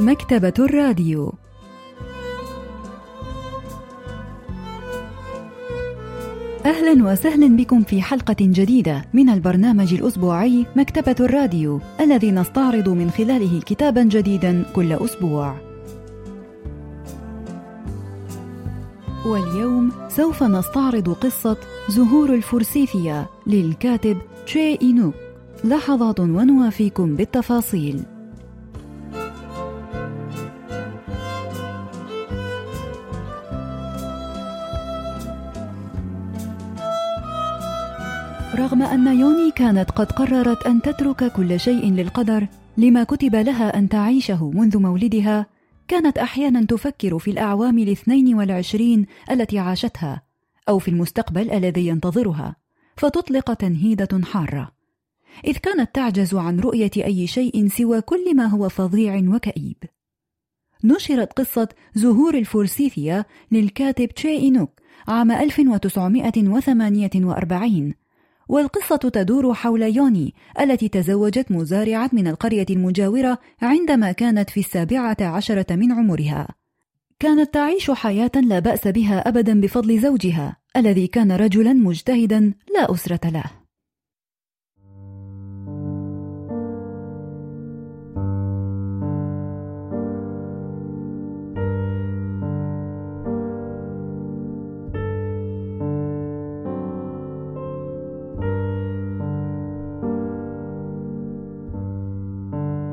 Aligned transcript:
مكتبة 0.00 0.52
الراديو 0.58 1.34
أهلا 6.66 7.12
وسهلا 7.12 7.56
بكم 7.56 7.82
في 7.82 8.02
حلقة 8.02 8.36
جديدة 8.40 9.04
من 9.12 9.28
البرنامج 9.28 9.94
الأسبوعي 9.94 10.66
مكتبة 10.76 11.16
الراديو 11.20 11.80
الذي 12.00 12.30
نستعرض 12.30 12.88
من 12.88 13.10
خلاله 13.10 13.60
كتابا 13.60 14.02
جديدا 14.02 14.64
كل 14.74 14.92
أسبوع. 14.92 15.54
واليوم 19.26 19.92
سوف 20.08 20.42
نستعرض 20.42 21.08
قصة 21.08 21.56
زهور 21.88 22.34
الفورسيثيا 22.34 23.26
للكاتب 23.46 24.16
تشي 24.46 24.80
إينوك. 24.82 25.14
لحظات 25.64 26.20
ونوافيكم 26.20 27.16
بالتفاصيل. 27.16 28.17
رغم 38.58 38.82
أن 38.82 39.20
يوني 39.20 39.50
كانت 39.50 39.90
قد 39.90 40.12
قررت 40.12 40.66
أن 40.66 40.82
تترك 40.82 41.32
كل 41.32 41.60
شيء 41.60 41.92
للقدر 41.92 42.46
لما 42.76 43.04
كتب 43.04 43.34
لها 43.34 43.78
أن 43.78 43.88
تعيشه 43.88 44.50
منذ 44.50 44.78
مولدها 44.78 45.46
كانت 45.88 46.18
أحيانا 46.18 46.66
تفكر 46.66 47.18
في 47.18 47.30
الأعوام 47.30 47.78
الاثنين 47.78 48.34
والعشرين 48.34 49.06
التي 49.30 49.58
عاشتها 49.58 50.22
أو 50.68 50.78
في 50.78 50.88
المستقبل 50.88 51.50
الذي 51.50 51.86
ينتظرها 51.86 52.56
فتطلق 52.96 53.54
تنهيدة 53.54 54.20
حارة. 54.24 54.72
إذ 55.44 55.56
كانت 55.56 55.94
تعجز 55.94 56.34
عن 56.34 56.60
رؤية 56.60 56.90
أي 56.96 57.26
شيء 57.26 57.68
سوى 57.68 58.00
كل 58.00 58.36
ما 58.36 58.46
هو 58.46 58.68
فظيع 58.68 59.22
وكئيب. 59.34 59.76
نشرت 60.84 61.32
قصة 61.32 61.68
زهور 61.94 62.34
الفورسيثيا 62.34 63.24
للكاتب 63.52 64.08
تشي 64.08 64.28
إينوك 64.28 64.80
عام 65.08 65.30
1948 65.30 67.94
والقصة 68.48 68.96
تدور 68.96 69.54
حول 69.54 69.82
يوني 69.82 70.34
التي 70.60 70.88
تزوجت 70.88 71.52
مزارعة 71.52 72.10
من 72.12 72.28
القرية 72.28 72.66
المجاورة 72.70 73.38
عندما 73.62 74.12
كانت 74.12 74.50
في 74.50 74.60
السابعة 74.60 75.16
عشرة 75.20 75.66
من 75.70 75.92
عمرها. 75.92 76.48
كانت 77.20 77.54
تعيش 77.54 77.90
حياة 77.90 78.30
لا 78.34 78.58
بأس 78.58 78.88
بها 78.88 79.28
أبدا 79.28 79.60
بفضل 79.60 79.98
زوجها 80.00 80.56
الذي 80.76 81.06
كان 81.06 81.32
رجلا 81.32 81.72
مجتهدا 81.72 82.54
لا 82.74 82.92
أسرة 82.94 83.30
له. 83.30 83.67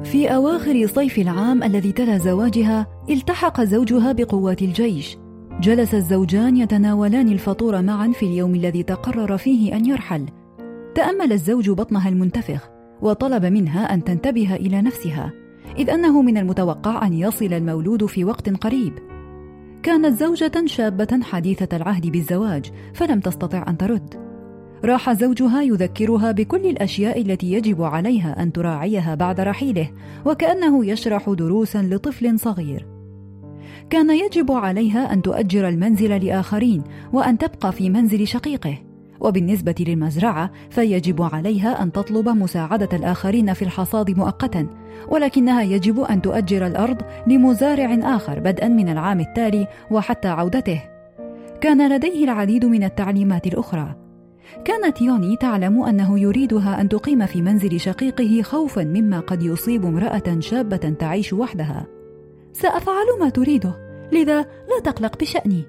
في 0.05 0.27
أواخر 0.35 0.87
صيف 0.87 1.19
العام 1.19 1.63
الذي 1.63 1.91
تلا 1.91 2.17
زواجها 2.17 2.87
التحق 3.09 3.61
زوجها 3.61 4.11
بقوات 4.11 4.61
الجيش. 4.61 5.17
جلس 5.61 5.93
الزوجان 5.93 6.57
يتناولان 6.57 7.27
الفطور 7.27 7.81
معا 7.81 8.07
في 8.07 8.25
اليوم 8.25 8.55
الذي 8.55 8.83
تقرر 8.83 9.37
فيه 9.37 9.75
أن 9.75 9.85
يرحل. 9.85 10.25
تأمل 10.95 11.31
الزوج 11.31 11.69
بطنها 11.69 12.09
المنتفخ 12.09 12.69
وطلب 13.01 13.45
منها 13.45 13.93
أن 13.93 14.03
تنتبه 14.03 14.55
إلى 14.55 14.81
نفسها 14.81 15.33
إذ 15.77 15.89
أنه 15.89 16.21
من 16.21 16.37
المتوقع 16.37 17.07
أن 17.07 17.13
يصل 17.13 17.53
المولود 17.53 18.05
في 18.05 18.25
وقت 18.25 18.49
قريب. 18.49 18.93
كانت 19.83 20.19
زوجة 20.19 20.65
شابة 20.65 21.19
حديثة 21.23 21.77
العهد 21.77 22.07
بالزواج 22.07 22.71
فلم 22.93 23.19
تستطع 23.19 23.65
أن 23.67 23.77
ترد. 23.77 24.24
راح 24.85 25.13
زوجها 25.13 25.61
يذكرها 25.61 26.31
بكل 26.31 26.65
الأشياء 26.65 27.21
التي 27.21 27.53
يجب 27.53 27.81
عليها 27.81 28.43
أن 28.43 28.51
تراعيها 28.51 29.15
بعد 29.15 29.39
رحيله 29.39 29.91
وكأنه 30.25 30.85
يشرح 30.85 31.29
دروسا 31.29 31.81
لطفل 31.81 32.39
صغير. 32.39 32.85
كان 33.89 34.09
يجب 34.09 34.51
عليها 34.51 35.13
أن 35.13 35.21
تؤجر 35.21 35.67
المنزل 35.67 36.25
لآخرين 36.25 36.83
وأن 37.13 37.37
تبقى 37.37 37.71
في 37.71 37.89
منزل 37.89 38.27
شقيقه 38.27 38.77
وبالنسبة 39.19 39.75
للمزرعة 39.79 40.51
فيجب 40.69 41.21
عليها 41.21 41.83
أن 41.83 41.91
تطلب 41.91 42.29
مساعدة 42.29 42.89
الآخرين 42.93 43.53
في 43.53 43.61
الحصاد 43.61 44.17
مؤقتا 44.17 44.67
ولكنها 45.09 45.61
يجب 45.61 45.99
أن 45.99 46.21
تؤجر 46.21 46.67
الأرض 46.67 47.01
لمزارع 47.27 48.15
آخر 48.15 48.39
بدءا 48.39 48.67
من 48.67 48.89
العام 48.89 49.19
التالي 49.19 49.67
وحتى 49.91 50.27
عودته. 50.27 50.81
كان 51.61 51.95
لديه 51.95 52.23
العديد 52.23 52.65
من 52.65 52.83
التعليمات 52.83 53.47
الأخرى. 53.47 54.04
كانت 54.65 55.01
يوني 55.01 55.37
تعلم 55.37 55.83
أنه 55.83 56.19
يريدها 56.19 56.81
أن 56.81 56.89
تقيم 56.89 57.25
في 57.25 57.41
منزل 57.41 57.79
شقيقه 57.79 58.41
خوفا 58.41 58.83
مما 58.83 59.19
قد 59.19 59.43
يصيب 59.43 59.85
امرأة 59.85 60.39
شابة 60.39 60.77
تعيش 60.77 61.33
وحدها. 61.33 61.87
سأفعل 62.53 63.05
ما 63.19 63.29
تريده 63.29 63.75
لذا 64.11 64.41
لا 64.41 64.79
تقلق 64.83 65.19
بشأني. 65.19 65.63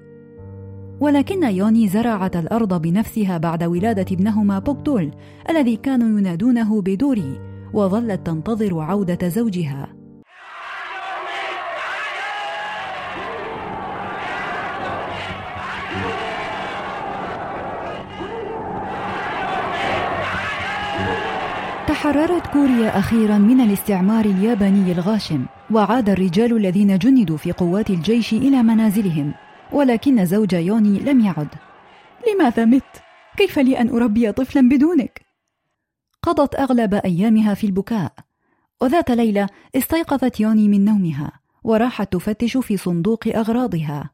ولكن 0.99 1.43
يوني 1.43 1.87
زرعت 1.87 2.35
الأرض 2.35 2.81
بنفسها 2.81 3.37
بعد 3.37 3.63
ولادة 3.63 4.15
ابنهما 4.15 4.59
بوكدول 4.59 5.11
الذي 5.49 5.75
كانوا 5.75 6.19
ينادونه 6.19 6.81
بدوري 6.81 7.39
وظلت 7.73 8.25
تنتظر 8.25 8.79
عودة 8.79 9.27
زوجها. 9.27 9.96
تحررت 21.97 22.47
كوريا 22.47 22.99
أخيرا 22.99 23.37
من 23.37 23.61
الاستعمار 23.61 24.25
الياباني 24.25 24.91
الغاشم 24.91 25.45
وعاد 25.71 26.09
الرجال 26.09 26.57
الذين 26.57 26.97
جندوا 26.97 27.37
في 27.37 27.51
قوات 27.51 27.89
الجيش 27.89 28.33
إلى 28.33 28.63
منازلهم 28.63 29.33
ولكن 29.71 30.25
زوج 30.25 30.53
يوني 30.53 30.99
لم 30.99 31.19
يعد 31.19 31.47
لماذا 32.27 32.65
مت؟ 32.65 33.01
كيف 33.37 33.59
لي 33.59 33.81
أن 33.81 33.89
أربي 33.89 34.31
طفلا 34.31 34.69
بدونك؟ 34.69 35.25
قضت 36.23 36.55
أغلب 36.55 36.93
أيامها 36.93 37.53
في 37.53 37.63
البكاء 37.67 38.13
وذات 38.81 39.11
ليلة 39.11 39.49
استيقظت 39.75 40.39
يوني 40.39 40.67
من 40.67 40.85
نومها 40.85 41.31
وراحت 41.63 42.13
تفتش 42.13 42.57
في 42.57 42.77
صندوق 42.77 43.27
أغراضها 43.27 44.09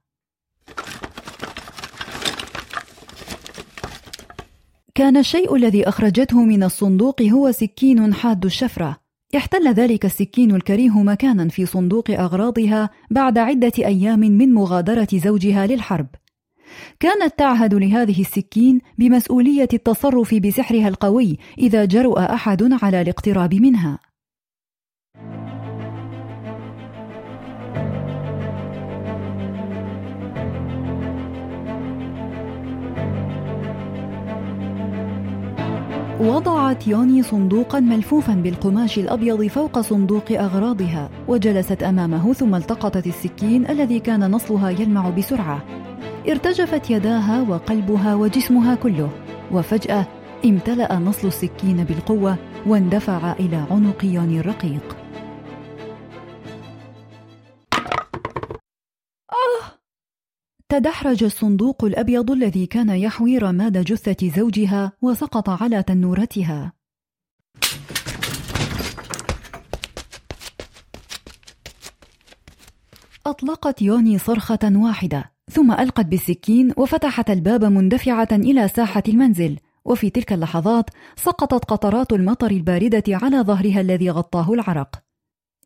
كان 4.96 5.18
الشيء 5.18 5.56
الذي 5.56 5.90
أخرجته 5.90 6.44
من 6.44 6.64
الصندوق 6.64 7.22
هو 7.22 7.52
سكين 7.52 8.14
حاد 8.14 8.46
الشفرة. 8.46 8.98
احتل 9.36 9.74
ذلك 9.74 10.06
السكين 10.06 10.56
الكريه 10.56 11.04
مكانا 11.04 11.48
في 11.50 11.66
صندوق 11.66 12.12
أغراضها 12.12 12.90
بعد 13.12 13.38
عدة 13.38 13.72
أيام 13.80 14.20
من 14.20 14.54
مغادرة 14.54 15.08
زوجها 15.14 15.68
للحرب. 15.68 16.08
كانت 17.00 17.34
تعهد 17.38 17.74
لهذه 17.74 18.22
السكين 18.22 18.82
بمسؤولية 18.98 19.68
التصرف 19.74 20.36
بسحرها 20.36 20.88
القوي 20.88 21.38
إذا 21.58 21.86
جرؤ 21.86 22.20
أحد 22.20 22.84
على 22.84 23.02
الاقتراب 23.02 23.54
منها. 23.54 24.00
وضعت 36.24 36.88
يوني 36.88 37.24
صندوقا 37.24 37.80
ملفوفا 37.80 38.34
بالقماش 38.34 39.00
الأبيض 39.00 39.48
فوق 39.48 39.80
صندوق 39.80 40.32
أغراضها 40.32 41.10
وجلست 41.28 41.84
أمامه 41.84 42.34
ثم 42.34 42.56
التقطت 42.56 43.08
السكين 43.08 43.70
الذي 43.70 44.00
كان 44.00 44.32
نصلها 44.32 44.70
يلمع 44.70 45.10
بسرعة. 45.10 45.64
ارتجفت 46.30 46.90
يداها 46.90 47.42
وقلبها 47.50 48.16
وجسمها 48.16 48.76
كله 48.76 49.10
وفجأة 49.52 50.08
امتلأ 50.46 51.00
نصل 51.00 51.28
السكين 51.28 51.84
بالقوة 51.84 52.36
واندفع 52.68 53.32
إلى 53.32 53.64
عنق 53.72 54.06
يوني 54.06 54.40
الرقيق. 54.40 55.03
تدحرج 60.74 61.24
الصندوق 61.24 61.84
الأبيض 61.84 62.32
الذي 62.32 62.66
كان 62.66 62.90
يحوي 62.90 63.38
رماد 63.38 63.78
جثة 63.78 64.30
زوجها 64.30 64.92
وسقط 65.02 65.50
على 65.50 65.84
تنورتها. 65.84 66.74
أطلقت 73.26 73.82
يوني 73.82 74.18
صرخة 74.18 74.60
واحدة، 74.64 75.32
ثم 75.52 75.72
ألقت 75.72 76.06
بالسكين 76.06 76.74
وفتحت 76.78 77.30
الباب 77.30 77.66
مندفعة 77.66 78.28
إلى 78.32 78.68
ساحة 78.68 79.04
المنزل، 79.08 79.58
وفي 79.86 80.10
تلك 80.10 80.34
اللحظات 80.34 80.90
سقطت 81.16 81.66
قطرات 81.66 82.14
المطر 82.14 82.52
الباردة 82.52 83.04
على 83.08 83.42
ظهرها 83.42 83.82
الذي 83.82 84.10
غطاه 84.10 84.54
العرق. 84.54 85.04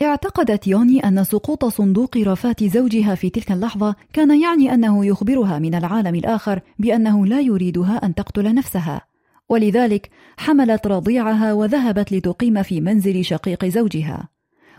اعتقدت 0.02 0.68
يوني 0.68 1.00
أن 1.00 1.24
سقوط 1.24 1.66
صندوق 1.66 2.18
رفات 2.18 2.64
زوجها 2.64 3.16
في 3.16 3.30
تلك 3.30 3.52
اللحظة 3.52 3.96
كان 4.14 4.42
يعني 4.42 4.74
أنه 4.74 5.06
يخبرها 5.06 5.60
من 5.60 5.76
العالم 5.76 6.16
الآخر 6.16 6.62
بأنه 6.80 7.26
لا 7.26 7.40
يريدها 7.40 8.06
أن 8.06 8.16
تقتل 8.16 8.56
نفسها، 8.56 9.02
ولذلك 9.50 10.10
حملت 10.38 10.88
رضيعها 10.88 11.54
وذهبت 11.54 12.12
لتقيم 12.12 12.64
في 12.64 12.82
منزل 12.82 13.26
شقيق 13.26 13.66
زوجها. 13.66 14.30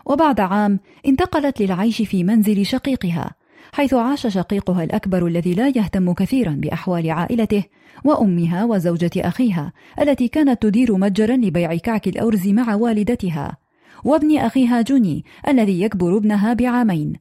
وبعد 0.06 0.41
عام 0.41 0.81
انتقلت 1.06 1.61
للعيش 1.61 2.03
في 2.03 2.25
منزل 2.25 2.67
شقيقها، 2.67 3.31
حيث 3.73 3.94
عاش 3.94 4.26
شقيقها 4.26 4.85
الأكبر 4.85 5.26
الذي 5.26 5.55
لا 5.55 5.69
يهتم 5.69 6.12
كثيرا 6.12 6.50
بأحوال 6.50 7.11
عائلته 7.11 7.65
وأمها 8.05 8.65
وزوجة 8.65 9.11
أخيها 9.17 9.73
التي 10.00 10.29
كانت 10.29 10.62
تدير 10.62 10.97
متجرا 10.97 11.37
لبيع 11.37 11.76
كعك 11.76 12.09
الأرز 12.09 12.49
مع 12.49 12.75
والدتها. 12.75 13.56
وابن 14.04 14.38
أخيها 14.38 14.82
جوني 14.82 15.24
الذي 15.48 15.80
يكبر 15.80 16.16
ابنها 16.16 16.54
بعامين. 16.54 17.12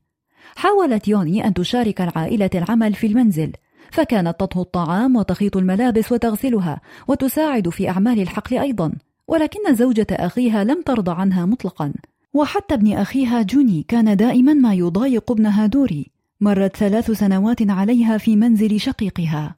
حاولت 0.56 1.08
يوني 1.08 1.48
أن 1.48 1.54
تشارك 1.54 2.02
العائلة 2.02 2.50
العمل 2.56 2.94
في 2.94 3.08
المنزل 3.08 3.52
فكانت 3.92 4.40
تطهو 4.40 4.62
الطعام 4.62 5.16
وتخيط 5.16 5.58
الملابس 5.58 6.12
وتغسلها 6.12 6.82
وتساعد 7.08 7.70
في 7.70 7.90
أعمال 7.90 8.20
الحقل 8.20 8.58
أيضا 8.58 8.92
ولكن 9.28 9.76
زوجة 9.76 10.08
أخيها 10.12 10.64
لم 10.64 10.82
ترضى 10.82 11.12
عنها 11.12 11.46
مطلقا. 11.46 11.94
وحتى 12.34 12.74
ابن 12.74 12.94
أخيها 12.94 13.42
جوني 13.42 13.86
كان 13.88 14.18
دائما 14.18 14.54
ما 14.54 14.74
يضايق 14.74 15.32
ابنها 15.32 15.66
دوري 15.66 16.12
مرت 16.42 16.76
ثلاث 16.76 17.12
سنوات 17.12 17.70
عليها 17.70 18.18
في 18.18 18.36
منزل 18.36 18.80
شقيقها. 18.80 19.56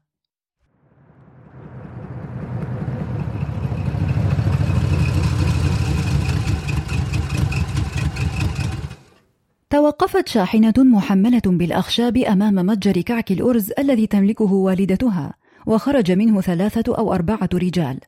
توقفت 9.69 10.27
شاحنة 10.27 10.73
محملة 10.77 11.41
بالأخشاب 11.45 12.17
أمام 12.17 12.55
متجر 12.55 13.01
كعك 13.01 13.31
الأرز 13.31 13.71
الذي 13.79 14.07
تملكه 14.07 14.53
والدتها، 14.53 15.33
وخرج 15.65 16.11
منه 16.11 16.41
ثلاثة 16.41 16.97
أو 16.97 17.13
أربعة 17.13 17.49
رجال. 17.53 17.99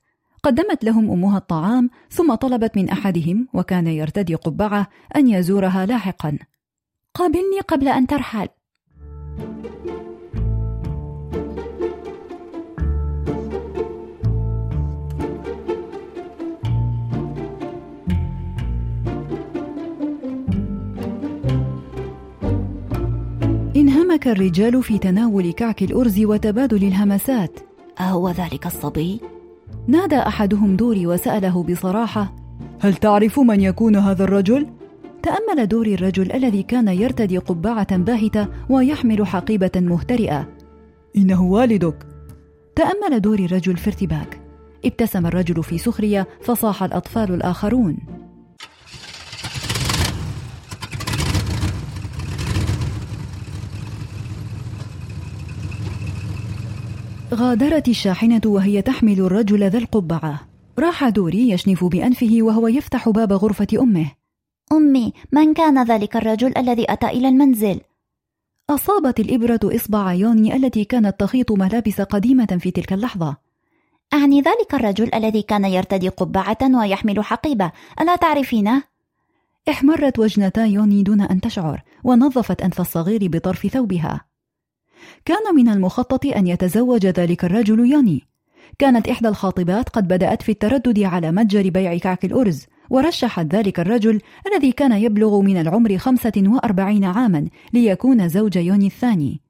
قدمت 0.43 0.83
لهم 0.83 1.11
أمها 1.11 1.37
الطعام، 1.37 1.89
ثم 2.09 2.35
طلبت 2.35 2.77
من 2.77 2.89
أحدهم 2.89 3.47
وكان 3.53 3.87
يرتدي 3.87 4.35
قبعة 4.35 4.87
أن 5.15 5.27
يزورها 5.27 5.85
لاحقا. 5.85 6.37
قابلني 7.13 7.59
قبل 7.67 7.87
أن 7.87 8.07
ترحل. 8.07 8.47
انهمك 24.11 24.27
الرجال 24.27 24.83
في 24.83 24.97
تناول 24.97 25.51
كعك 25.51 25.83
الأرز 25.83 26.19
وتبادل 26.19 26.83
الهمسات. 26.83 27.59
أهو 27.99 28.29
ذلك 28.29 28.65
الصبي؟ 28.65 29.19
نادى 29.87 30.15
أحدهم 30.15 30.75
دوري 30.75 31.07
وسأله 31.07 31.63
بصراحة 31.63 32.35
هل 32.79 32.95
تعرف 32.95 33.39
من 33.39 33.61
يكون 33.61 33.95
هذا 33.95 34.23
الرجل؟ 34.23 34.67
تأمل 35.23 35.67
دوري 35.67 35.93
الرجل 35.93 36.31
الذي 36.31 36.63
كان 36.63 36.87
يرتدي 36.87 37.37
قبعة 37.37 37.97
باهتة 37.97 38.47
ويحمل 38.69 39.27
حقيبة 39.27 39.71
مهترئة. 39.75 40.47
إنه 41.17 41.43
والدك. 41.43 42.05
تأمل 42.75 43.21
دوري 43.21 43.45
الرجل 43.45 43.77
في 43.77 43.87
ارتباك. 43.87 44.39
ابتسم 44.85 45.25
الرجل 45.25 45.63
في 45.63 45.77
سخرية 45.77 46.27
فصاح 46.41 46.83
الأطفال 46.83 47.33
الآخرون. 47.33 47.97
غادرت 57.33 57.87
الشاحنة 57.87 58.41
وهي 58.45 58.81
تحمل 58.81 59.19
الرجل 59.19 59.63
ذا 59.63 59.77
القبعة. 59.77 60.39
راح 60.79 61.09
دوري 61.09 61.49
يشنف 61.49 61.83
بأنفه 61.83 62.37
وهو 62.41 62.67
يفتح 62.67 63.09
باب 63.09 63.33
غرفة 63.33 63.67
أمه. 63.79 64.11
أمي 64.71 65.13
من 65.31 65.53
كان 65.53 65.83
ذلك 65.83 66.15
الرجل 66.15 66.57
الذي 66.57 66.85
أتى 66.89 67.07
إلى 67.07 67.27
المنزل؟ 67.27 67.81
أصابت 68.69 69.19
الإبرة 69.19 69.59
إصبع 69.63 70.13
يوني 70.13 70.55
التي 70.55 70.83
كانت 70.83 71.19
تخيط 71.19 71.51
ملابس 71.51 72.01
قديمة 72.01 72.57
في 72.61 72.71
تلك 72.71 72.93
اللحظة. 72.93 73.35
أعني 74.13 74.41
ذلك 74.41 74.73
الرجل 74.73 75.15
الذي 75.15 75.41
كان 75.41 75.65
يرتدي 75.65 76.09
قبعة 76.09 76.79
ويحمل 76.79 77.23
حقيبة. 77.23 77.71
ألا 78.01 78.15
تعرفينه؟ 78.15 78.83
احمرت 79.69 80.19
وجنتا 80.19 80.65
يوني 80.65 81.03
دون 81.03 81.21
أن 81.21 81.41
تشعر 81.41 81.83
ونظفت 82.03 82.61
أنف 82.61 82.81
الصغير 82.81 83.27
بطرف 83.27 83.67
ثوبها. 83.67 84.30
كان 85.25 85.55
من 85.55 85.69
المخطط 85.69 86.25
أن 86.25 86.47
يتزوج 86.47 87.05
ذلك 87.05 87.45
الرجل 87.45 87.91
يوني. 87.91 88.21
كانت 88.79 89.07
إحدى 89.07 89.27
الخاطبات 89.27 89.89
قد 89.89 90.07
بدأت 90.07 90.41
في 90.41 90.51
التردد 90.51 90.99
على 90.99 91.31
متجر 91.31 91.69
بيع 91.69 91.97
كعك 91.97 92.25
الأرز 92.25 92.65
ورشحت 92.89 93.55
ذلك 93.55 93.79
الرجل 93.79 94.21
الذي 94.47 94.71
كان 94.71 94.91
يبلغ 94.91 95.41
من 95.41 95.61
العمر 95.61 95.97
خمسة 95.97 96.43
وأربعين 96.47 97.03
عاما 97.03 97.47
ليكون 97.73 98.27
زوج 98.27 98.55
يوني 98.55 98.87
الثاني. 98.87 99.41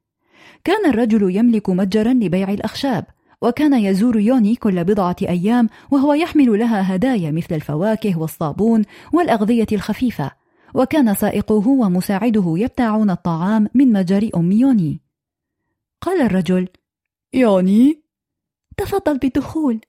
كان 0.63 0.89
الرجل 0.89 1.36
يملك 1.36 1.69
متجرا 1.69 2.13
لبيع 2.13 2.51
الأخشاب 2.51 3.06
وكان 3.42 3.74
يزور 3.74 4.19
يوني 4.19 4.56
كل 4.56 4.83
بضعة 4.83 5.15
أيام 5.21 5.69
وهو 5.92 6.13
يحمل 6.13 6.59
لها 6.59 6.95
هدايا 6.95 7.31
مثل 7.31 7.56
الفواكه 7.56 8.19
والصابون 8.19 8.83
والأغذية 9.13 9.68
الخفيفة. 9.71 10.31
وكان 10.74 11.13
سائقه 11.13 11.68
ومساعده 11.68 12.54
يبتاعون 12.57 13.09
الطعام 13.09 13.68
من 13.74 13.94
متجر 13.94 14.30
أم 14.36 14.51
يوني. 14.51 15.01
قال 16.01 16.21
الرجل. 16.21 16.68
يعني؟ 17.33 18.01
تفضل 18.77 19.18
بالدخول 19.18 19.81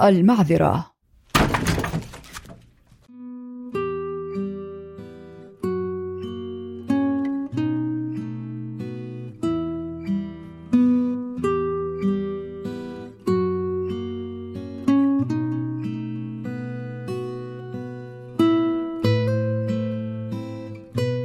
المعذرة. 0.00 0.92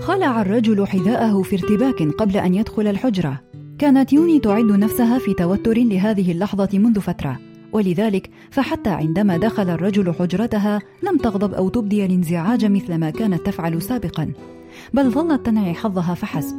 خلع 0.02 0.42
الرجل 0.42 0.88
حذاءه 0.88 1.42
في 1.42 1.56
ارتباك 1.56 2.04
قبل 2.04 2.38
أن 2.38 2.56
يدخل 2.56 2.88
الحجرة. 2.88 3.57
كانت 3.80 4.14
يوني 4.14 4.40
تعد 4.40 4.66
نفسها 4.66 5.20
في 5.20 5.34
توتر 5.34 5.78
لهذه 5.78 6.32
اللحظة 6.32 6.70
منذ 6.74 7.00
فترة. 7.00 7.40
ولذلك 7.72 8.30
فحتى 8.52 8.90
عندما 8.90 9.38
دخل 9.38 9.70
الرجل 9.70 10.14
حجرتها 10.14 10.80
لم 11.04 11.18
تغضب 11.18 11.54
أو 11.54 11.70
تبدي 11.70 12.06
الانزعاج 12.06 12.66
مثل 12.66 12.96
ما 12.96 13.10
كانت 13.10 13.46
تفعل 13.46 13.82
سابقا. 13.82 14.32
بل 14.94 15.10
ظلت 15.12 15.46
تنعي 15.46 15.74
حظها 15.74 16.14
فحسب. 16.14 16.56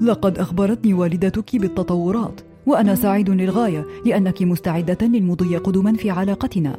لقد 0.00 0.38
أخبرتني 0.38 0.94
والدتك 0.94 1.56
بالتطورات 1.56 2.40
وأنا 2.66 2.94
سعيد 2.94 3.30
للغاية 3.30 3.86
لأنك 4.06 4.42
مستعدة 4.42 5.06
للمضي 5.06 5.56
قدما 5.56 5.92
في 5.92 6.10
علاقتنا. 6.10 6.76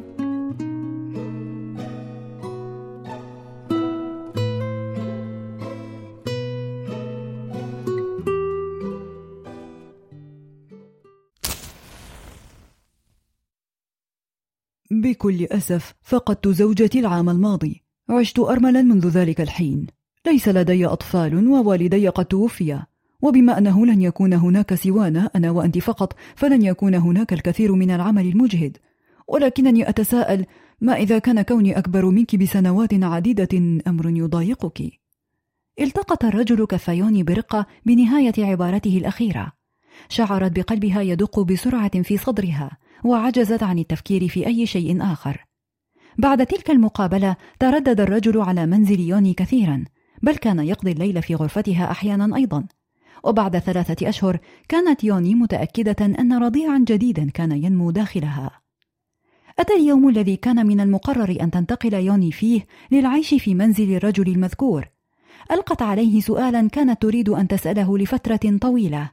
بكل 15.10 15.44
أسف 15.44 15.94
فقدت 16.02 16.48
زوجتي 16.48 17.00
العام 17.00 17.30
الماضي. 17.30 17.84
عشت 18.10 18.40
أرملا 18.40 18.82
منذ 18.82 19.08
ذلك 19.08 19.42
الحين. 19.42 19.88
ليس 20.26 20.48
لدي 20.48 20.86
أطفال 20.86 21.48
ووالدي 21.48 22.08
قد 22.08 22.26
توفيا. 22.26 22.86
وبما 23.22 23.58
أنه 23.58 23.86
لن 23.86 24.02
يكون 24.02 24.34
هناك 24.34 24.74
سوانا 24.74 25.30
أنا 25.36 25.52
وأنت 25.52 25.78
فقط 25.78 26.14
فلن 26.36 26.62
يكون 26.62 26.96
هناك 26.96 27.34
الكثير 27.34 27.76
من 27.76 27.92
العمل 27.92 28.28
المجهد. 28.28 28.78
ولكنني 29.28 29.90
أتساءل 29.90 30.46
ما 30.82 30.94
إذا 30.94 31.20
كان 31.20 31.42
كوني 31.42 31.78
أكبر 31.78 32.06
منك 32.06 32.36
بسنوات 32.36 33.04
عديدة 33.04 33.82
أمر 33.88 34.10
يضايقك؟ 34.10 34.92
التقط 35.82 36.26
الرجل 36.26 36.66
كفيوني 36.66 37.24
برقة 37.24 37.66
بنهاية 37.86 38.34
عبارته 38.38 38.98
الأخيرة. 38.98 39.52
شعرت 40.10 40.52
بقلبها 40.52 41.02
يدق 41.02 41.40
بسرعة 41.40 42.02
في 42.02 42.18
صدرها. 42.18 42.78
وعجزت 43.04 43.64
عن 43.64 43.80
التفكير 43.80 44.28
في 44.28 44.48
أي 44.48 44.66
شيء 44.66 45.04
آخر. 45.04 45.46
بعد 46.18 46.46
تلك 46.46 46.72
المقابلة 46.72 47.36
تردد 47.60 48.02
الرجل 48.02 48.42
على 48.42 48.66
منزل 48.66 49.00
يوني 49.00 49.34
كثيرا، 49.34 49.86
بل 50.22 50.36
كان 50.36 50.60
يقضي 50.60 50.92
الليل 50.92 51.22
في 51.22 51.36
غرفتها 51.36 51.92
أحيانا 51.92 52.36
أيضا. 52.36 52.66
وبعد 53.24 53.58
ثلاثة 53.58 54.10
أشهر 54.10 54.40
كانت 54.70 55.04
يوني 55.04 55.36
متأكدة 55.36 56.06
أن 56.06 56.44
رضيعا 56.44 56.86
جديدا 56.88 57.30
كان 57.30 57.52
ينمو 57.52 57.92
داخلها. 57.92 58.62
أتى 59.60 59.74
اليوم 59.74 60.10
الذي 60.10 60.36
كان 60.36 60.66
من 60.68 60.80
المقرر 60.80 61.38
أن 61.42 61.52
تنتقل 61.52 61.94
يوني 61.94 62.32
فيه 62.32 62.66
للعيش 62.92 63.34
في 63.34 63.56
منزل 63.56 63.96
الرجل 63.96 64.28
المذكور، 64.28 64.90
ألقت 65.52 65.82
عليه 65.82 66.22
سؤالا 66.22 66.68
كانت 66.68 67.02
تريد 67.02 67.30
أن 67.30 67.48
تسأله 67.48 67.98
لفترة 67.98 68.58
طويلة 68.62 69.12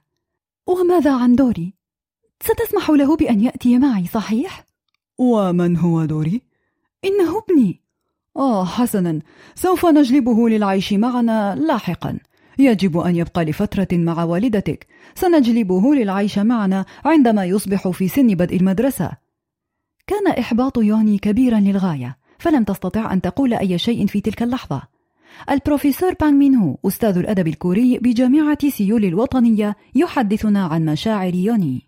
وماذا 0.66 1.16
عن 1.16 1.35
دوري؟ 1.35 1.75
ستسمح 2.40 2.90
له 2.90 3.16
بأن 3.16 3.40
يأتي 3.40 3.78
معي 3.78 4.07
صحيح؟ 4.07 4.64
ومن 5.19 5.76
هو 5.76 6.05
دوري؟ 6.05 6.43
إنه 7.05 7.38
ابني. 7.38 7.81
آه 8.37 8.64
حسنا. 8.64 9.21
سوف 9.55 9.87
نجلبه 9.87 10.49
للعيش 10.49 10.93
معنا 10.93 11.55
لاحقا. 11.55 12.19
يجب 12.59 12.99
أن 12.99 13.16
يبقى 13.16 13.45
لفترة 13.45 13.88
مع 13.93 14.25
والدتك. 14.25 14.87
سنجلبه 15.14 15.95
للعيش 15.95 16.38
معنا 16.38 16.85
عندما 17.05 17.45
يصبح 17.45 17.88
في 17.88 18.09
سن 18.09 18.35
بدء 18.35 18.57
المدرسة. 18.57 19.11
كان 20.07 20.26
إحباط 20.26 20.78
يوني 20.78 21.19
كبيرا 21.19 21.61
للغاية 21.61 22.16
فلم 22.38 22.64
تستطع 22.64 23.12
أن 23.12 23.21
تقول 23.21 23.55
أي 23.55 23.78
شيء 23.78 24.07
في 24.07 24.21
تلك 24.21 24.43
اللحظة. 24.43 24.83
البروفيسور 25.50 26.14
بانغ 26.21 26.33
مين 26.33 26.55
هو 26.55 26.76
أستاذ 26.87 27.19
الأدب 27.19 27.49
الكوري 27.49 27.99
بجامعة 27.99 28.69
سيول 28.69 29.05
الوطنية 29.05 29.76
يحدثنا 29.95 30.66
عن 30.66 30.85
مشاعر 30.85 31.35
يوني. 31.35 31.86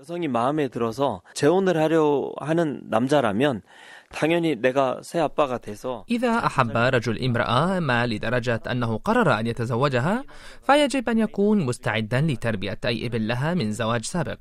여성이 0.00 0.28
마음에 0.28 0.68
들어서 0.68 1.22
재혼을 1.32 1.78
하려 1.78 2.30
하는 2.38 2.82
남자라면 2.84 3.62
당연히 4.10 4.54
내가 4.54 5.00
새 5.02 5.18
아빠가 5.18 5.56
돼서 5.56 6.04
إذا 6.10 6.46
أحب 6.46 6.76
رجل 6.76 7.24
امرأة 7.24 7.80
ما 7.80 8.06
لدرجة 8.06 8.60
أنه 8.70 8.98
قرر 8.98 9.40
أن 9.40 9.46
يتزوجها 9.46 10.24
فيجب 10.62 11.08
أن 11.08 11.18
يكون 11.18 11.64
مستعدا 11.64 12.20
لتربية 12.20 12.78
أي 12.84 13.06
ابن 13.06 13.22
لها 13.22 13.54
من 13.54 13.72
زواج 13.72 14.04
سابق 14.04 14.38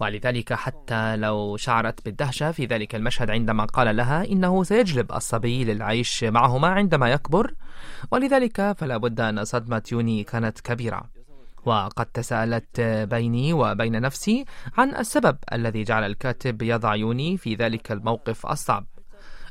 ولذلك 0.00 0.52
حتى 0.52 1.16
لو 1.16 1.56
شعرت 1.56 2.04
بالدهشة 2.04 2.52
في 2.52 2.66
ذلك 2.66 2.94
المشهد 2.94 3.30
عندما 3.30 3.64
قال 3.64 3.96
لها 3.96 4.24
إنه 4.24 4.64
سيجلب 4.64 5.12
الصبي 5.12 5.64
للعيش 5.64 6.24
معهما 6.24 6.68
عندما 6.68 7.10
يكبر 7.10 7.54
ولذلك 8.10 8.72
فلا 8.78 8.96
بد 8.96 9.20
أن 9.20 9.44
صدمة 9.44 9.82
يوني 9.92 10.24
كانت 10.24 10.60
كبيرة 10.60 11.09
وقد 11.65 12.05
تساءلت 12.05 12.81
بيني 12.81 13.53
وبين 13.53 14.01
نفسي 14.01 14.45
عن 14.77 14.95
السبب 14.95 15.37
الذي 15.53 15.83
جعل 15.83 16.03
الكاتب 16.03 16.61
يضع 16.61 16.95
يوني 16.95 17.37
في 17.37 17.55
ذلك 17.55 17.91
الموقف 17.91 18.45
الصعب. 18.45 18.85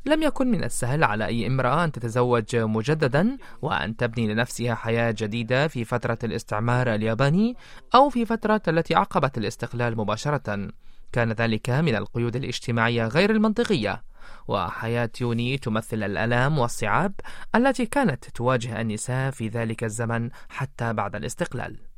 لم 0.06 0.22
يكن 0.22 0.50
من 0.50 0.64
السهل 0.64 1.04
على 1.04 1.26
أي 1.26 1.46
امرأة 1.46 1.84
أن 1.84 1.92
تتزوج 1.92 2.56
مجددا 2.56 3.36
وأن 3.62 3.96
تبني 3.96 4.34
لنفسها 4.34 4.74
حياة 4.74 5.14
جديدة 5.18 5.68
في 5.68 5.84
فترة 5.84 6.18
الاستعمار 6.24 6.94
الياباني 6.94 7.56
أو 7.94 8.08
في 8.08 8.26
فترة 8.26 8.62
التي 8.68 8.94
عقبت 8.94 9.38
الاستقلال 9.38 9.96
مباشرة. 9.96 10.68
كان 11.12 11.32
ذلك 11.32 11.70
من 11.70 11.94
القيود 11.94 12.36
الاجتماعية 12.36 13.06
غير 13.06 13.30
المنطقية. 13.30 14.02
وحياة 14.48 15.10
يوني 15.20 15.58
تمثل 15.58 16.02
الآلام 16.02 16.58
والصعاب 16.58 17.12
التي 17.54 17.86
كانت 17.86 18.24
تواجه 18.24 18.80
النساء 18.80 19.30
في 19.30 19.48
ذلك 19.48 19.84
الزمن 19.84 20.30
حتى 20.48 20.92
بعد 20.92 21.16
الاستقلال. 21.16 21.89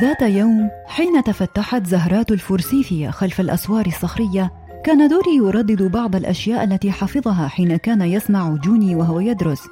ذات 0.00 0.22
يوم 0.22 0.70
حين 0.86 1.24
تفتحت 1.24 1.86
زهرات 1.86 2.30
الفرسيفيا 2.30 3.10
خلف 3.10 3.40
الأسوار 3.40 3.86
الصخرية 3.86 4.52
كان 4.84 5.08
دوري 5.08 5.36
يردد 5.36 5.82
بعض 5.82 6.16
الأشياء 6.16 6.64
التي 6.64 6.92
حفظها 6.92 7.48
حين 7.48 7.76
كان 7.76 8.02
يسمع 8.02 8.56
جوني 8.64 8.96
وهو 8.96 9.20
يدرس. 9.20 9.62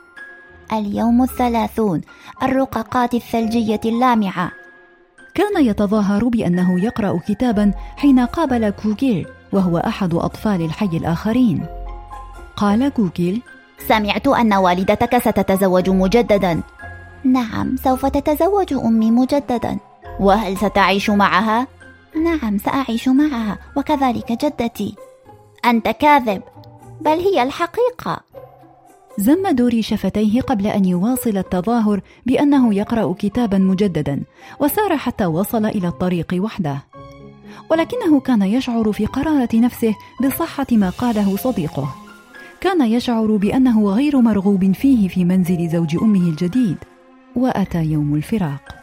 اليوم 0.73 1.23
الثلاثون 1.23 2.00
الرقاقات 2.42 3.14
الثلجية 3.14 3.80
اللامعة. 3.85 4.52
كان 5.35 5.64
يتظاهر 5.64 6.28
بأنه 6.28 6.85
يقرأ 6.85 7.18
كتابا 7.28 7.73
حين 7.97 8.21
قابل 8.21 8.71
كوكيل 8.71 9.26
وهو 9.52 9.78
أحد 9.78 10.14
أطفال 10.14 10.62
الحي 10.62 10.97
الآخرين. 10.97 11.66
قال 12.56 12.88
كوكيل 12.88 13.42
سمعت 13.88 14.28
أن 14.28 14.54
والدتك 14.54 15.18
ستتزوج 15.18 15.90
مجددا. 15.90 16.61
نعم 17.25 17.76
سوف 17.76 18.06
تتزوج 18.06 18.73
أمي 18.73 19.11
مجددا. 19.11 19.78
وهل 20.20 20.56
ستعيش 20.56 21.11
معها؟ 21.11 21.66
نعم 22.25 22.58
سأعيش 22.58 23.08
معها 23.08 23.58
وكذلك 23.76 24.44
جدتي. 24.44 24.94
أنت 25.64 25.88
كاذب 25.88 26.42
بل 27.00 27.18
هي 27.18 27.42
الحقيقة. 27.42 28.20
زم 29.18 29.49
دوري 29.49 29.82
شفتيه 29.82 30.40
قبل 30.40 30.66
أن 30.66 30.85
يواصل 30.85 31.37
التظاهر 31.37 32.00
بأنه 32.26 32.75
يقرأ 32.75 33.14
كتابا 33.18 33.58
مجددا 33.58 34.23
وسار 34.61 34.96
حتى 34.96 35.26
وصل 35.26 35.66
إلى 35.66 35.88
الطريق 35.88 36.35
وحده. 36.35 36.82
ولكنه 37.70 38.20
كان 38.20 38.42
يشعر 38.42 38.92
في 38.92 39.06
قرارة 39.06 39.49
نفسه 39.54 39.94
بصحة 40.25 40.66
ما 40.73 40.90
قاله 40.90 41.37
صديقه. 41.37 41.94
كان 42.61 42.87
يشعر 42.87 43.37
بأنه 43.37 43.90
غير 43.90 44.20
مرغوب 44.20 44.73
فيه 44.73 45.08
في 45.08 45.25
منزل 45.25 45.68
زوج 45.68 45.96
أمه 46.02 46.28
الجديد 46.28 46.76
وأتى 47.37 47.85
يوم 47.85 48.14
الفراق. 48.14 48.75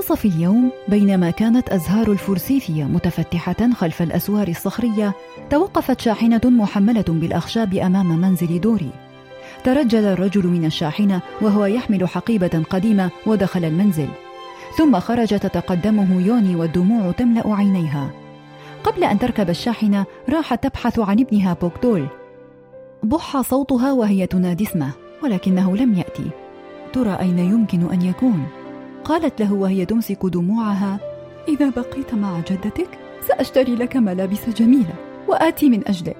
منتصف 0.00 0.24
اليوم 0.24 0.70
بينما 0.88 1.30
كانت 1.30 1.68
أزهار 1.68 2.12
الفرسيفية 2.12 2.84
متفتحة 2.84 3.70
خلف 3.74 4.02
الأسوار 4.02 4.48
الصخرية 4.48 5.12
توقفت 5.50 6.00
شاحنة 6.00 6.40
محملة 6.44 7.04
بالأخشاب 7.08 7.74
أمام 7.74 8.20
منزل 8.20 8.60
دوري. 8.60 8.90
ترجل 9.64 10.04
الرجل 10.04 10.46
من 10.46 10.64
الشاحنة 10.64 11.20
وهو 11.40 11.64
يحمل 11.64 12.08
حقيبة 12.08 12.62
قديمة 12.70 13.10
ودخل 13.26 13.64
المنزل. 13.64 14.08
ثم 14.78 15.00
خرج 15.00 15.28
تتقدمه 15.28 16.26
يوني 16.26 16.56
والدموع 16.56 17.10
تملأ 17.10 17.54
عينيها. 17.54 18.10
قبل 18.84 19.04
أن 19.04 19.18
تركب 19.18 19.50
الشاحنة 19.50 20.04
راحت 20.28 20.66
تبحث 20.66 20.98
عن 20.98 21.20
ابنها 21.20 21.56
بوكتول 21.62 22.06
بح 23.02 23.40
صوتها 23.40 23.92
وهي 23.92 24.26
تنادي 24.26 24.64
اسمه 24.64 24.90
ولكنه 25.22 25.76
لم 25.76 25.94
يأتي. 25.94 26.30
ترى 26.92 27.18
أين 27.20 27.38
يمكن 27.38 27.92
أن 27.92 28.02
يكون؟ 28.02 28.59
قالت 29.04 29.40
له 29.40 29.52
وهي 29.52 29.86
تمسك 29.86 30.26
دموعها 30.26 31.00
إذا 31.48 31.70
بقيت 31.70 32.14
مع 32.14 32.40
جدتك 32.40 32.98
سأشتري 33.28 33.74
لك 33.74 33.96
ملابس 33.96 34.48
جميلة 34.48 34.94
وآتي 35.28 35.68
من 35.68 35.88
أجلك. 35.88 36.19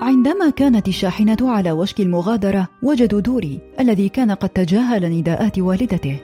عندما 0.00 0.50
كانت 0.50 0.88
الشاحنة 0.88 1.36
على 1.40 1.72
وشك 1.72 2.00
المغادرة 2.00 2.68
وجدوا 2.82 3.20
دوري 3.20 3.60
الذي 3.80 4.08
كان 4.08 4.30
قد 4.30 4.48
تجاهل 4.48 5.12
نداءات 5.18 5.58
والدته. 5.58 6.18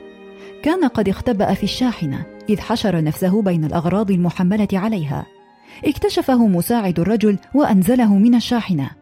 كان 0.63 0.85
قد 0.85 1.09
اختبأ 1.09 1.55
في 1.55 1.65
الشاحنة 1.65 2.27
إذ 2.49 2.61
حشر 2.61 3.05
نفسه 3.05 3.43
بين 3.43 3.65
الأغراض 3.65 4.11
المحملة 4.11 4.69
عليها. 4.73 5.27
اكتشفه 5.85 6.47
مساعد 6.47 7.01
الرجل 7.01 7.39
وأنزله 7.55 8.15
من 8.15 8.35
الشاحنة. 8.35 9.02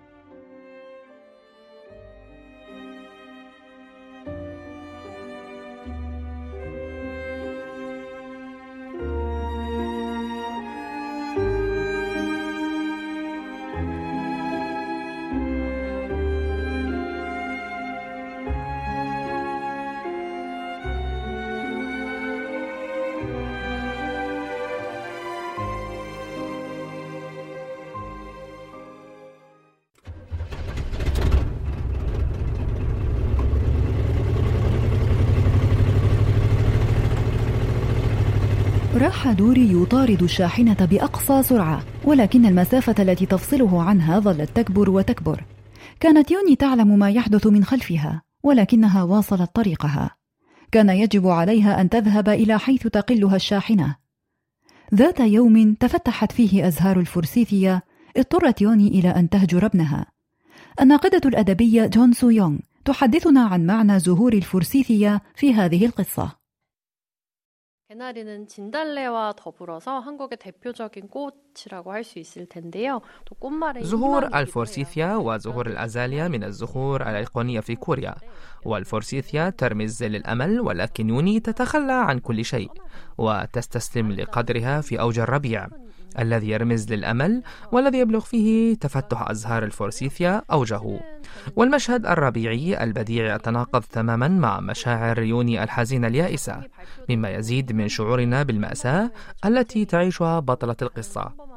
دوري 39.27 39.83
يطارد 39.83 40.23
الشاحنة 40.23 40.85
بأقصى 40.91 41.43
سرعة 41.43 41.83
ولكن 42.05 42.47
المسافة 42.47 42.95
التي 42.99 43.27
تفصله 43.27 43.83
عنها 43.83 44.19
ظلت 44.19 44.51
تكبر 44.55 44.91
وتكبر. 44.91 45.45
كانت 46.01 46.31
يوني 46.31 46.57
تعلم 46.57 46.99
ما 46.99 47.11
يحدث 47.11 47.47
من 47.47 47.65
خلفها 47.65 48.23
ولكنها 48.43 49.03
واصلت 49.03 49.51
طريقها. 49.55 50.11
كان 50.73 50.91
يجب 50.91 51.29
عليها 51.29 51.81
أن 51.81 51.89
تذهب 51.89 52.29
إلى 52.29 52.59
حيث 52.59 52.87
تقلها 52.87 53.37
الشاحنة. 53.37 53.97
ذات 54.95 55.21
يوم 55.21 55.75
تفتحت 55.75 56.33
فيه 56.33 56.69
أزهار 56.69 57.01
الفورسيثيا 57.01 57.83
اضطرت 58.17 58.61
يوني 58.61 58.89
إلى 58.89 59.09
أن 59.09 59.29
تهجر 59.29 59.67
ابنها. 59.67 60.07
الناقدة 60.81 61.21
الأدبية 61.25 61.87
جون 61.87 62.13
سو 62.13 62.31
يونغ 62.31 62.59
تحدثنا 62.85 63.41
عن 63.41 63.67
معنى 63.67 64.01
زهور 64.01 64.33
الفورسيثيا 64.33 65.23
في 65.35 65.55
هذه 65.55 65.87
القصة. 65.87 66.40
개나리는 67.90 68.48
진달래와 68.48 69.34
더불어서 69.38 70.00
한국의 70.00 70.40
대표적인 70.40 71.08
꽃이라고 71.08 71.92
할 71.92 72.04
수 72.04 72.18
있을 72.18 72.48
텐데요. 72.48 73.02
또 73.26 73.36
꽃말의 73.36 73.84
زهور 73.84 74.30
الفورسيثيا 74.34 75.16
وزهور 75.18 75.68
الأزاليا 75.68 76.28
من 76.28 76.44
الزهور 76.44 77.02
الأيقونية 77.02 77.60
في 77.60 77.76
كوريا 77.76 78.16
والفورسيثيا 78.66 79.50
ترمز 79.50 80.04
للأمل 80.04 80.60
ولكن 80.60 81.10
يوني 81.10 81.40
تتخلى 81.40 81.94
عن 81.94 82.20
كل 82.20 82.46
شيء 82.46 82.72
وتستسلم 83.18 84.12
لقدرها 84.12 84.82
في 84.82 85.00
أوج 85.00 85.20
الربيع 85.20 85.68
الذي 86.19 86.51
يرمز 86.51 86.93
للأمل 86.93 87.43
والذي 87.73 87.99
يبلغ 87.99 88.21
فيه 88.21 88.75
تفتح 88.75 89.31
أزهار 89.31 89.63
الفورسيثيا 89.65 90.43
أوجه. 90.53 91.01
والمشهد 91.57 92.07
الربيعي 92.07 92.85
البديع 92.85 93.35
يتناقض 93.35 93.83
تماما 93.83 94.29
مع 94.29 94.61
مشاعر 94.61 95.23
يوني 95.23 95.63
الحزينة 95.63 96.07
اليائسة 96.07 96.63
مما 97.11 97.31
يزيد 97.31 97.73
من 97.73 97.89
شعورنا 97.89 98.43
بالمأساة 98.43 99.11
التي 99.45 99.85
تعيشها 99.85 100.41
بطلة 100.41 100.77
القصة. 100.83 101.50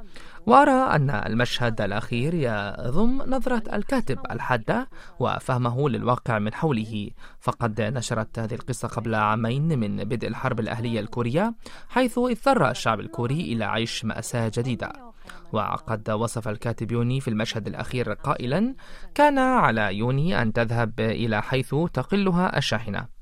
وأرى 0.45 0.95
أن 0.95 1.09
المشهد 1.09 1.81
الأخير 1.81 2.33
يضم 2.33 3.21
نظرة 3.27 3.63
الكاتب 3.75 4.19
الحادة 4.31 4.89
وفهمه 5.19 5.89
للواقع 5.89 6.39
من 6.39 6.53
حوله. 6.53 7.09
فقد 7.39 7.81
نشرت 7.81 8.39
هذه 8.39 8.53
القصة 8.53 8.87
قبل 8.87 9.15
عامين 9.15 9.79
من 9.79 10.03
بدء 10.03 10.27
الحرب 10.27 10.59
الأهلية 10.59 10.99
الكورية 10.99 11.53
حيث 11.89 12.17
اضطر 12.17 12.69
الشعب 12.69 12.99
الكوري 12.99 13.41
إلى 13.41 13.65
عيش 13.65 14.05
مأساة 14.05 14.51
جديدة. 14.55 15.13
وقد 15.51 16.09
وصف 16.09 16.47
الكاتب 16.47 16.91
يوني 16.91 17.21
في 17.21 17.27
المشهد 17.27 17.67
الأخير 17.67 18.13
قائلا 18.13 18.75
كان 19.15 19.39
على 19.39 19.97
يوني 19.97 20.41
أن 20.41 20.53
تذهب 20.53 20.99
إلى 20.99 21.41
حيث 21.41 21.75
تقلها 21.93 22.57
الشاحنة 22.57 23.12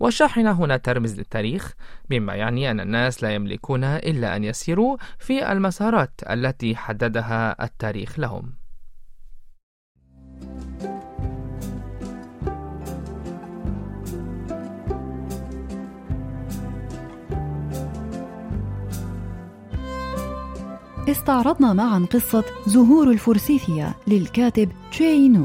والشاحنة 0.00 0.52
هنا 0.52 0.76
ترمز 0.76 1.18
للتاريخ 1.18 1.72
مما 2.10 2.34
يعني 2.34 2.70
أن 2.70 2.80
الناس 2.80 3.22
لا 3.22 3.34
يملكون 3.34 3.84
إلا 3.84 4.36
أن 4.36 4.44
يسيروا 4.44 4.96
في 5.18 5.52
المسارات 5.52 6.20
التي 6.30 6.76
حددها 6.76 7.64
التاريخ 7.64 8.18
لهم. 8.18 8.52
استعرضنا 21.08 21.72
معا 21.72 22.06
قصة 22.12 22.44
زهور 22.66 23.10
الفرسيثية 23.10 23.94
للكاتب 24.06 24.72
تشينو 24.90 25.44